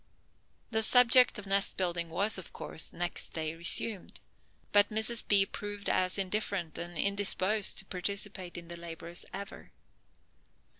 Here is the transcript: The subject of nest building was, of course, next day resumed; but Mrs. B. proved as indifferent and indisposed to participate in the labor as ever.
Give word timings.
The 0.71 0.81
subject 0.81 1.37
of 1.37 1.45
nest 1.45 1.77
building 1.77 2.09
was, 2.09 2.39
of 2.39 2.51
course, 2.53 2.91
next 2.91 3.33
day 3.33 3.53
resumed; 3.53 4.19
but 4.71 4.89
Mrs. 4.89 5.23
B. 5.27 5.45
proved 5.45 5.91
as 5.91 6.17
indifferent 6.17 6.75
and 6.79 6.97
indisposed 6.97 7.77
to 7.77 7.85
participate 7.85 8.57
in 8.57 8.67
the 8.67 8.75
labor 8.79 9.05
as 9.09 9.27
ever. 9.31 9.71